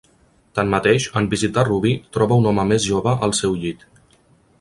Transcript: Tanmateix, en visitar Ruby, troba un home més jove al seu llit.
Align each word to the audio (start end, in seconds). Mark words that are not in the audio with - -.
Tanmateix, 0.59 1.03
en 1.19 1.27
visitar 1.33 1.65
Ruby, 1.67 1.91
troba 2.17 2.39
un 2.41 2.47
home 2.53 2.65
més 2.71 2.87
jove 2.93 3.13
al 3.29 3.37
seu 3.41 3.55
llit. 3.65 3.87